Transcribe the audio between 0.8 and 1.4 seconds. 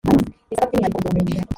ubwo bumenyi